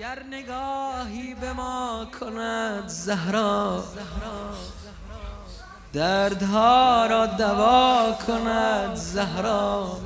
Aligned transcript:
گر 0.00 0.22
نگاهی 0.30 1.34
به 1.40 1.52
ما 1.52 2.06
کند 2.20 2.88
زهرا 2.88 3.84
دردها 5.92 7.06
را 7.06 7.26
دوا 7.26 8.18
کند 8.26 8.94
زهرا 8.94 9.98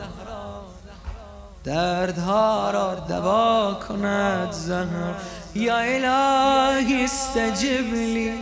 دردها 1.65 2.71
را 2.71 2.95
دوا 2.95 3.80
کند 3.88 4.53
زهرا. 4.53 5.15
یا 5.54 5.78
الهی 5.78 7.04
استجب 7.04 7.95
لی 7.95 8.33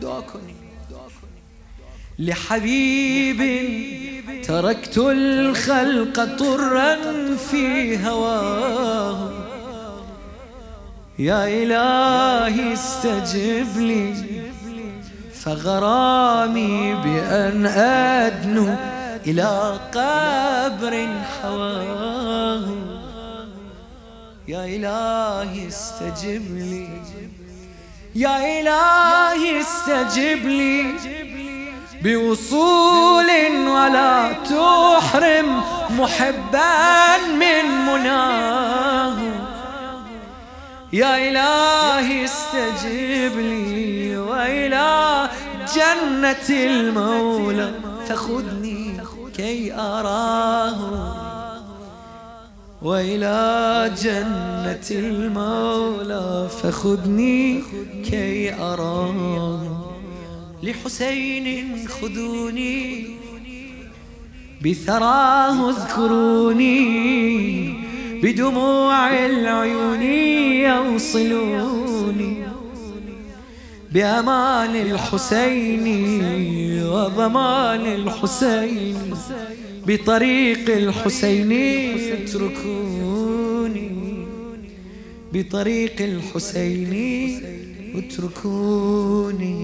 دعا 0.00 0.20
کنی 0.20 0.54
لحبيب 2.18 3.40
تركت 4.42 4.98
الخلق 4.98 6.36
طرا 6.36 6.96
في 7.36 7.96
هواه. 7.96 9.43
يا 11.18 11.46
إلهي 11.46 12.72
استجب 12.72 13.78
لي 13.78 14.14
فغرامي 15.34 16.94
بأن 16.94 17.66
أدنو 17.66 18.74
إلى 19.26 19.78
قبر 19.94 21.08
حواه. 21.42 22.66
يا 24.48 24.64
إلهي 24.64 25.68
استجب 25.68 26.56
لي 26.56 26.88
يا 28.14 28.60
إلهي 28.60 29.60
استجب 29.60 30.46
لي 30.46 30.84
بوصول 32.02 33.30
ولا 33.68 34.32
تحرم 34.32 35.62
محبا 35.90 37.16
من 37.38 37.64
مناه 37.86 38.93
يا 40.94 41.30
إلهي 41.30 42.24
استجب 42.24 43.38
لي 43.38 44.16
وإلى 44.16 45.28
جنة 45.76 46.48
المولى 46.50 47.74
فخذني 48.06 49.00
كي 49.36 49.74
أراه. 49.74 50.78
وإلى 52.82 53.92
جنة 54.02 54.86
المولى 54.90 56.48
فخذني 56.62 57.62
كي 58.10 58.54
أراه. 58.54 59.60
لحسين 60.62 61.88
خذوني 61.88 63.06
بثراه 64.64 65.70
اذكروني. 65.70 67.04
بدموع 68.22 69.26
العيون 69.26 70.02
يوصلوني 70.70 72.44
بأمان 73.92 74.76
الحسين 74.76 75.86
وضمان 76.86 77.80
الحسين 77.80 79.14
بطريق 79.86 80.70
الحسين 80.76 81.52
اتركوني. 82.12 83.90
بطريق 85.32 85.96
الحسين 86.00 86.92
اتركوني. 87.94 89.54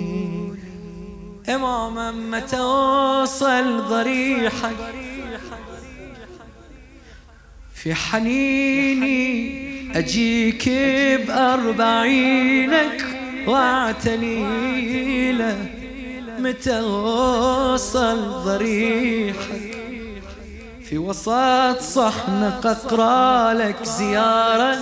إماما 1.49 2.11
متى 2.13 2.61
وصل 2.61 3.67
ضريحك؟ 3.89 4.77
في 7.83 7.95
حنيني 7.95 9.53
أجيك 9.99 10.69
بأربعينك 11.27 13.07
وأعتني 13.47 15.33
له. 15.33 15.67
متى 16.39 16.81
وصل 16.81 18.45
ضريحك؟ 18.45 19.77
في 20.85 20.99
وسط 20.99 21.81
صحن 21.81 22.43
أقرأ 22.65 23.55
لك 23.55 23.85
زيارة 23.85 24.79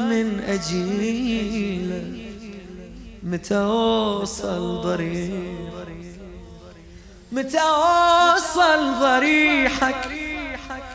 من 0.00 0.40
أجيله. 0.48 2.04
متى 3.22 3.58
وصل 3.58 4.82
ضريحك؟ 4.82 5.32
متى 7.32 7.62
وصل 7.62 9.00
ضريحك؟ 9.00 10.21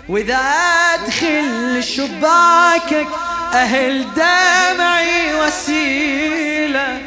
وإذا 0.10 0.36
أدخل 0.36 1.84
شباكك 1.84 3.08
أهل 3.54 4.06
دمعي 4.16 5.36
وسيلة 5.42 7.02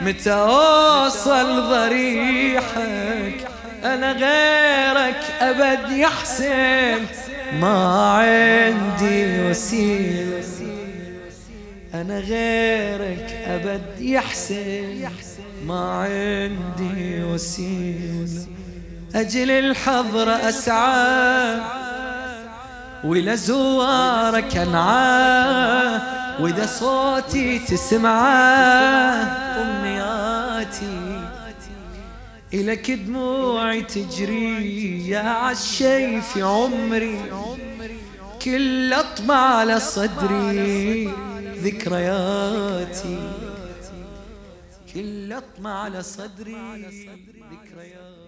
متى 0.00 0.32
أوصل 0.32 1.70
ضريحك؟ 1.70 3.48
أنا 3.84 4.12
غيرك 4.12 5.22
أبد 5.40 5.90
يا 5.92 6.08
حسين 6.08 7.06
ما 7.60 8.12
عندي 8.18 9.50
وسيلة. 9.50 10.44
أنا 11.94 12.18
غيرك 12.18 13.44
أبد 13.46 14.00
يا 14.00 14.20
حسين 14.20 15.10
ما 15.66 16.02
عندي 16.02 17.24
وسيلة. 17.24 18.46
أجل 19.14 19.50
الحضره 19.50 20.48
أسعى 20.48 21.83
ولزوارك 23.04 24.56
انعاه 24.56 26.42
وإذا 26.42 26.66
صوتي 26.66 27.58
تسمعه 27.58 29.24
أمنياتي 29.62 31.20
إلك 32.54 32.90
دموعي 32.90 33.82
تجري. 33.82 35.08
يا 35.08 35.18
عالشي 35.18 36.20
في 36.20 36.42
عمري 36.42 37.20
كل 38.42 38.92
أطمع 38.92 39.56
على 39.56 39.80
صدري 39.80 41.12
ذكرياتي 41.62 43.18
كل 44.94 45.32
أطمع 45.32 45.82
على 45.82 46.02
صدري 46.02 46.56
ذكرياتي. 47.52 48.23